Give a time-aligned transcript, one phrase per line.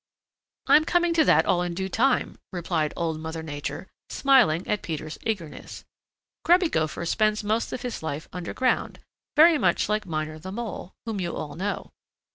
[0.65, 5.19] "I'm coming to that all in due time," replied Old Mother Nature, smiling at Peter's
[5.27, 5.85] eagerness.
[6.43, 9.01] "Grubby Gopher spends most of his life underground,
[9.35, 11.91] very much like Miner the Mole, whom you all know.